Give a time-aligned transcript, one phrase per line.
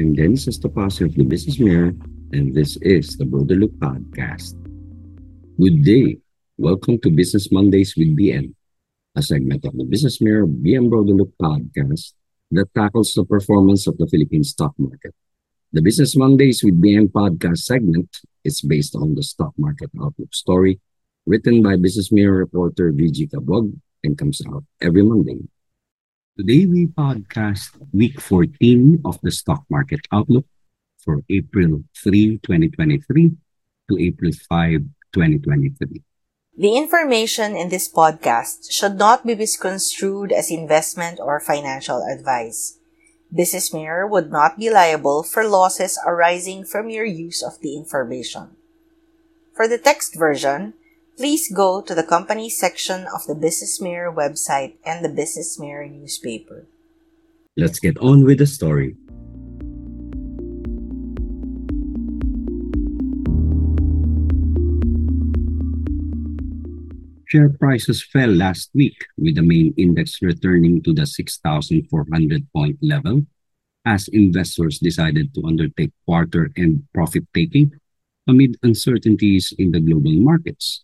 [0.00, 1.92] I'm Dennis Estopasio of the Business Mirror,
[2.32, 4.56] and this is the Broader Look Podcast.
[5.60, 6.16] Good day.
[6.56, 8.54] Welcome to Business Mondays with BM,
[9.14, 12.14] a segment of the Business Mirror BM Broader Look Podcast
[12.50, 15.14] that tackles the performance of the Philippine stock market.
[15.74, 18.08] The Business Mondays with BM podcast segment
[18.42, 20.80] is based on the stock market outlook story
[21.26, 25.44] written by Business Mirror reporter VG Cabuag and comes out every Monday.
[26.40, 30.46] Today we podcast week 14 of the stock market outlook
[31.04, 33.36] for April 3, 2023
[33.90, 34.80] to April 5,
[35.12, 36.00] 2023.
[36.56, 42.78] The information in this podcast should not be misconstrued as investment or financial advice.
[43.28, 48.56] Business Mirror would not be liable for losses arising from your use of the information.
[49.52, 50.72] For the text version,
[51.20, 55.88] please go to the company section of the Business Mirror website and the Business Mirror
[55.88, 56.64] newspaper.
[57.58, 58.96] Let's get on with the story.
[67.28, 73.26] Share prices fell last week with the main index returning to the 6,400 point level
[73.84, 77.76] as investors decided to undertake quarter end profit taking
[78.26, 80.82] amid uncertainties in the global markets.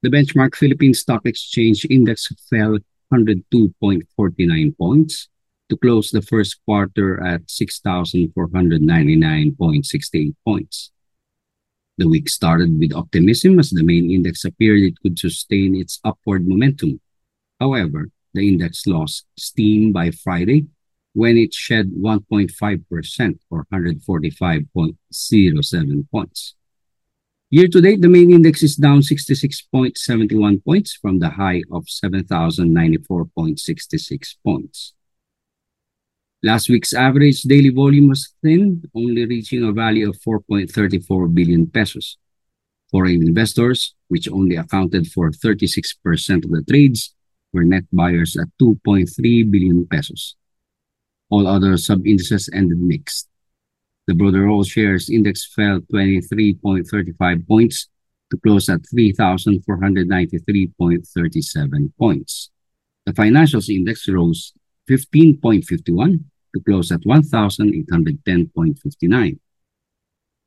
[0.00, 2.78] The benchmark Philippine Stock Exchange Index fell
[3.12, 5.28] 102.49 points
[5.68, 10.92] to close the first quarter at 6,499.68 points.
[11.96, 16.46] The week started with optimism as the main index appeared it could sustain its upward
[16.46, 17.00] momentum.
[17.58, 20.66] However, the index lost steam by Friday
[21.12, 26.54] when it shed 1.5% or 145.07 points.
[27.50, 34.36] Year to date, the main index is down 66.71 points from the high of 7,094.66
[34.44, 34.92] points.
[36.42, 42.18] Last week's average daily volume was thin, only reaching a value of 4.34 billion pesos.
[42.90, 47.14] Foreign investors, which only accounted for 36% of the trades,
[47.54, 50.36] were net buyers at 2.3 billion pesos.
[51.30, 53.27] All other sub-indices ended mixed.
[54.08, 57.88] The broader all shares index fell 23.35 points
[58.30, 62.50] to close at 3,493.37 points.
[63.04, 64.54] The financials index rose
[64.88, 66.24] 15.51
[66.54, 69.38] to close at 1,810.59.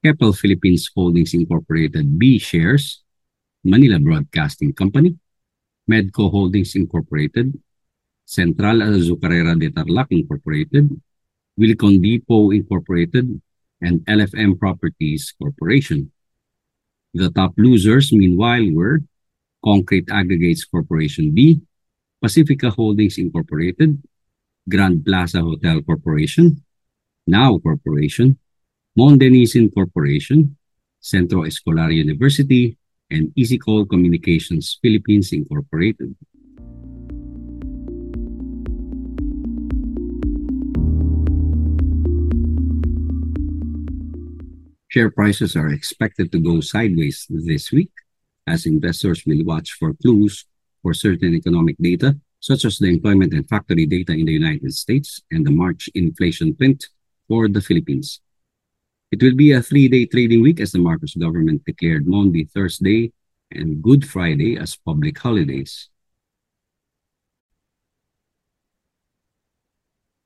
[0.00, 3.04] Keppel Philippines Holdings Incorporated B shares,
[3.68, 5.12] Manila Broadcasting Company,
[5.84, 7.52] Medco Holdings Incorporated,
[8.24, 10.88] Central Azucarera de Tarlac Incorporated,
[11.60, 13.28] Wilcon Depot Incorporated,
[13.82, 16.13] and LFM Properties Corporation.
[17.14, 18.98] The top losers, meanwhile, were
[19.64, 21.62] Concrete Aggregates Corporation B,
[22.20, 24.02] Pacifica Holdings Incorporated,
[24.68, 26.58] Grand Plaza Hotel Corporation,
[27.26, 28.36] Now Corporation,
[28.98, 30.56] Mondenisin Corporation,
[30.98, 32.76] Centro Escolar University,
[33.10, 36.16] and EasyCall Communications Philippines Incorporated.
[44.94, 47.90] Share prices are expected to go sideways this week
[48.46, 50.46] as investors will watch for clues
[50.82, 55.20] for certain economic data, such as the employment and factory data in the United States
[55.32, 56.86] and the March inflation print
[57.26, 58.20] for the Philippines.
[59.10, 63.10] It will be a three-day trading week as the Marcos government declared Monday, Thursday
[63.50, 65.90] and Good Friday as public holidays.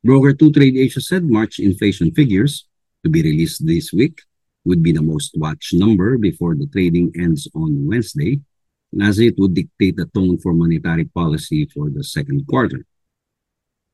[0.04, 2.68] Broker 2TradeAsia said March inflation figures
[3.02, 4.27] to be released this week
[4.68, 8.38] would be the most watched number before the trading ends on Wednesday,
[9.00, 12.84] as it would dictate the tone for monetary policy for the second quarter.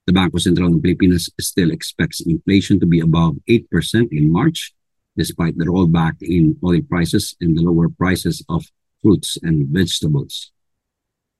[0.06, 4.74] The Bangko Sentral ng Pilipinas still expects inflation to be above 8% in March,
[5.16, 8.68] despite the rollback in oil prices and the lower prices of
[9.00, 10.52] fruits and vegetables.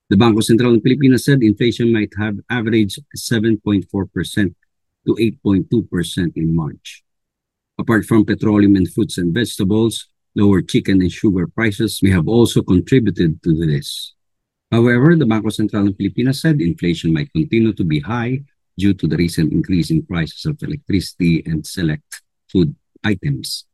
[0.09, 3.85] The Bangko Sentral ng Pilipinas said inflation might have averaged 7.4%
[5.05, 7.04] to 8.2% in March.
[7.79, 10.07] Apart from petroleum and fruits and vegetables,
[10.37, 14.15] lower chicken and sugar prices may have also contributed to this.
[14.71, 18.43] However, the Bangko Sentral ng Pilipinas said inflation might continue to be high
[18.79, 23.67] due to the recent increase in prices of electricity and select food items.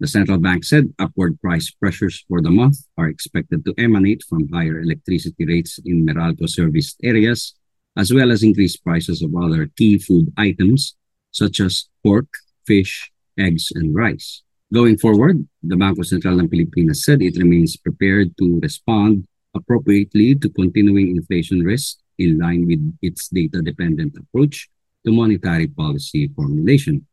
[0.00, 4.50] The central bank said upward price pressures for the month are expected to emanate from
[4.50, 7.54] higher electricity rates in Meralco serviced areas,
[7.96, 10.98] as well as increased prices of other key food items
[11.34, 12.30] such as pork,
[12.64, 14.42] fish, eggs, and rice.
[14.72, 20.48] Going forward, the Bangko Sentral ng Pilipinas said it remains prepared to respond appropriately to
[20.48, 24.70] continuing inflation risks in line with its data-dependent approach
[25.04, 27.06] to monetary policy formulation.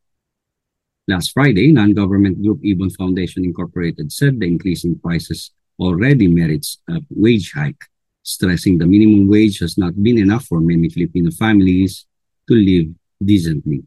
[1.07, 5.51] Last Friday, non-government group Ibon Foundation Incorporated said the increase in prices
[5.81, 7.89] already merits a wage hike,
[8.21, 12.05] stressing the minimum wage has not been enough for many Filipino families
[12.47, 13.81] to live decently.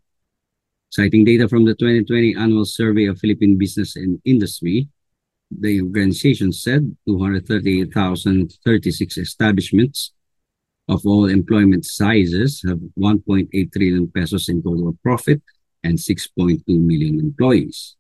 [0.94, 4.86] Citing data from the 2020 annual survey of Philippine business and industry,
[5.50, 10.12] the organization said 238,036 establishments
[10.86, 15.42] of all employment sizes have 1.8 trillion pesos in total profit
[15.82, 17.96] and 6.2 million employees.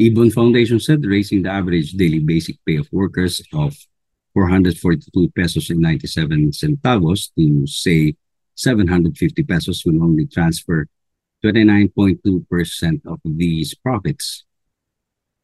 [0.00, 3.76] Ibon Foundation said raising the average daily basic pay of workers of
[4.32, 8.14] 442 pesos and 97 centavos to say
[8.54, 10.86] 750 pesos will only transfer
[11.44, 14.46] 29.2% of these profits.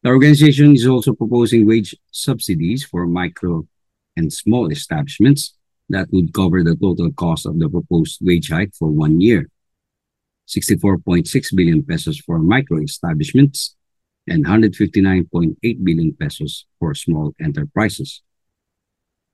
[0.01, 3.67] The organization is also proposing wage subsidies for micro
[4.15, 5.53] and small establishments
[5.89, 9.49] that would cover the total cost of the proposed wage hike for one year.
[10.47, 13.76] 64.6 billion pesos for micro establishments
[14.27, 18.21] and 159.8 billion pesos for small enterprises.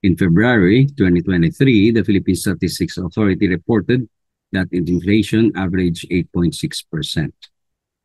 [0.03, 4.07] In February 2023, the Philippine Statistics Authority reported
[4.51, 7.31] that inflation averaged 8.6%.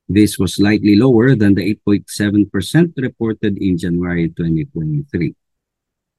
[0.09, 5.35] This was slightly lower than the 8.7% reported in January 2023.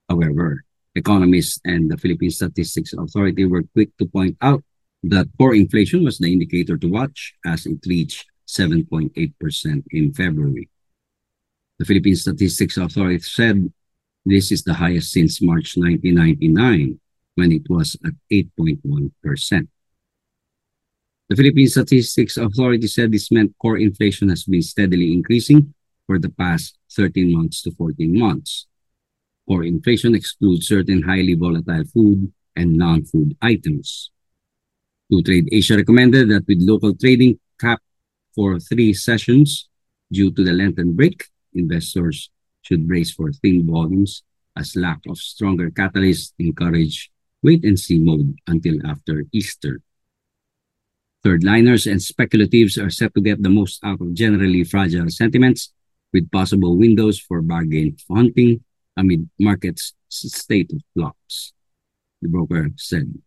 [0.07, 0.63] However,
[0.95, 4.63] economists and the Philippine Statistics Authority were quick to point out
[5.03, 10.69] that core inflation was the indicator to watch as it reached 7.8% in February.
[11.77, 13.71] The Philippine Statistics Authority said
[14.25, 16.99] this is the highest since March 1999,
[17.35, 19.67] when it was at 8.1%.
[21.29, 25.73] The Philippine Statistics Authority said this meant core inflation has been steadily increasing
[26.07, 28.65] for the past 13 months to 14 months.
[29.47, 34.11] Core inflation excludes certain highly volatile food and non-food items.
[35.13, 37.83] 2TradeAsia recommended that with local trading capped
[38.39, 39.67] for three sessions
[40.09, 42.31] due to the Lenten break, investors
[42.61, 44.23] should brace for thin volumes
[44.55, 47.11] as lack of stronger catalysts encourage
[47.43, 49.81] wait and see mode until after Easter.
[51.21, 55.73] Third liners and speculatives are set to get the most out of generally fragile sentiments
[56.13, 58.63] with possible windows for bargain hunting
[58.95, 61.51] amid market's state of flux,
[62.21, 63.19] the broker said.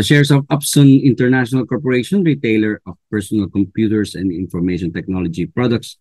[0.00, 5.98] The shares of Upson International Corporation, retailer of personal computers and information technology products,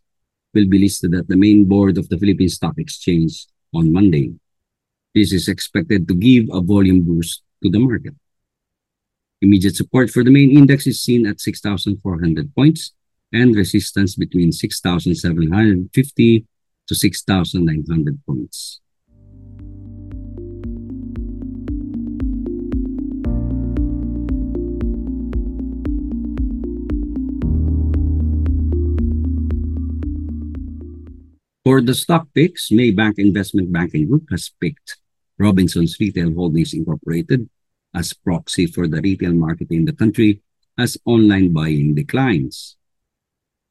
[0.54, 4.32] will be listed at the main board of the Philippine Stock Exchange on Monday.
[5.14, 8.16] This is expected to give a volume boost to the market.
[9.42, 12.94] Immediate support for the main index is seen at 6,400 points
[13.34, 16.46] and resistance between 6,750
[16.88, 18.80] to 6,900 points.
[31.70, 34.98] For the stock picks, Maybank Investment Banking Group has picked
[35.38, 37.48] Robinsons Retail Holdings Incorporated
[37.94, 40.42] as proxy for the retail market in the country
[40.80, 42.76] as online buying declines.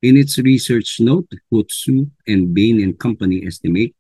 [0.01, 3.97] In its research note, Hootsuite and Bain and Company estimate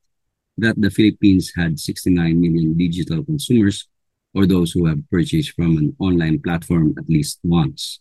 [0.56, 3.88] that the Philippines had 69 million digital consumers
[4.32, 7.98] or those who have purchased from an online platform at least once.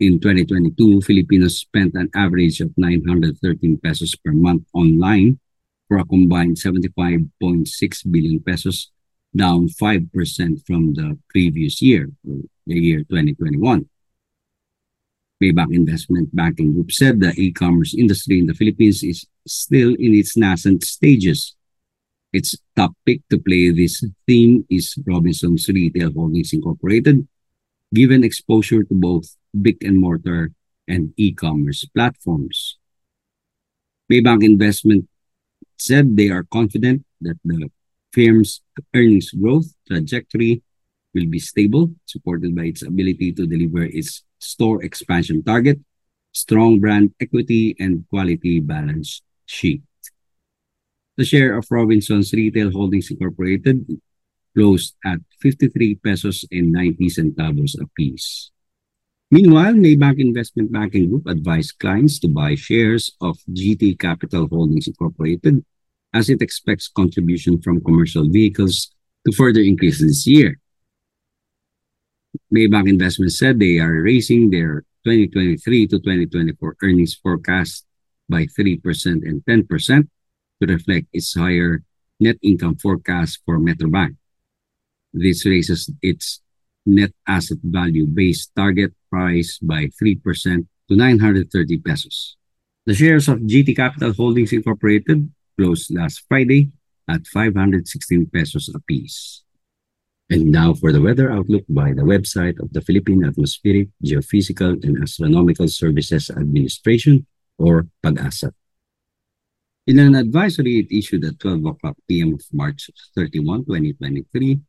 [0.00, 5.38] In 2022, Filipinos spent an average of 913 pesos per month online
[5.88, 7.28] for a combined 75.6
[8.10, 8.90] billion pesos,
[9.36, 13.84] down 5% from the previous year, the year 2021.
[15.42, 20.34] Maybank Investment Banking Group said the e-commerce industry in the Philippines is still in its
[20.34, 21.56] nascent stages.
[22.32, 27.28] Its top pick to play this theme is Robinsons Retail Holdings Incorporated,
[27.92, 30.52] given exposure to both brick and mortar
[30.88, 32.78] and e-commerce platforms.
[34.10, 35.08] Maybank Investment
[35.78, 37.70] said they are confident that the
[38.12, 38.60] firm's
[38.94, 40.62] earnings growth trajectory
[41.14, 45.78] will be stable, supported by its ability to deliver its store expansion target,
[46.32, 49.82] strong brand equity, and quality balance sheet.
[51.16, 53.86] The share of Robinsons Retail Holdings Incorporated
[54.54, 58.50] closed at 53 pesos and 90 centavos apiece.
[59.30, 65.64] Meanwhile, Maybank Investment Banking Group advised clients to buy shares of GT Capital Holdings Incorporated
[66.12, 68.90] as it expects contribution from commercial vehicles
[69.24, 70.58] to further increase this year.
[72.52, 77.86] Maybank Investment said they are raising their 2023 to 2024 earnings forecast
[78.28, 78.82] by 3%
[79.22, 80.08] and 10%
[80.60, 81.82] to reflect its higher
[82.18, 84.16] net income forecast for Metrobank.
[85.14, 86.42] This raises its
[86.84, 90.22] net asset value based target price by 3%
[90.88, 92.36] to 930 pesos.
[92.86, 96.70] The shares of GT Capital Holdings Incorporated closed last Friday
[97.08, 99.42] at 516 pesos apiece.
[100.30, 105.02] And now for the weather outlook by the website of the Philippine Atmospheric, Geophysical, and
[105.02, 107.26] Astronomical Services Administration,
[107.58, 108.52] or PAGASA.
[109.86, 112.34] In an advisory it issued at 12 o'clock p.m.
[112.34, 114.60] of March 31, 2023,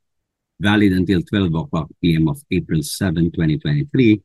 [0.60, 2.28] valid until 12 o'clock p.m.
[2.28, 4.22] of April 7, 2023,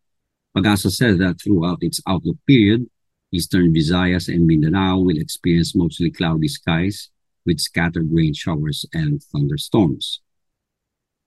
[0.57, 2.89] PAGASA said that throughout its outlook period,
[3.31, 7.11] eastern Visayas and Mindanao will experience mostly cloudy skies
[7.45, 10.23] with scattered rain showers and thunderstorms.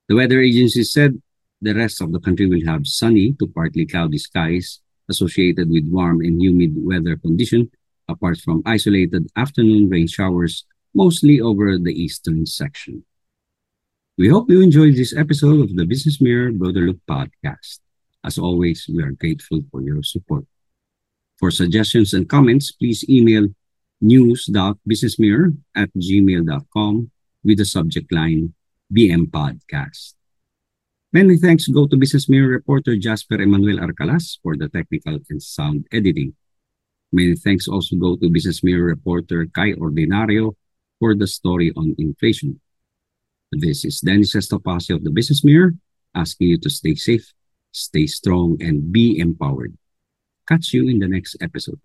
[0.07, 1.21] The weather agency said
[1.61, 6.21] the rest of the country will have sunny to partly cloudy skies associated with warm
[6.21, 7.69] and humid weather condition
[8.07, 13.05] apart from isolated afternoon rain showers mostly over the eastern section.
[14.17, 17.79] We hope you enjoyed this episode of the Business Mirror Broader Look podcast.
[18.23, 20.45] As always, we are grateful for your support.
[21.37, 23.47] For suggestions and comments, please email
[24.01, 27.11] news.businessmirror at gmail.com
[27.43, 28.53] with the subject line
[28.91, 30.15] BM Podcast.
[31.11, 35.87] Many thanks go to Business Mirror reporter Jasper Emmanuel Arcalas for the technical and sound
[35.91, 36.35] editing.
[37.11, 40.53] Many thanks also go to Business Mirror reporter Cai Ordinario
[40.99, 42.61] for the story on inflation.
[43.51, 45.73] This is Dennis Estopasio of the Business Mirror
[46.13, 47.33] asking you to stay safe,
[47.71, 49.77] stay strong, and be empowered.
[50.47, 51.79] Catch you in the next episode.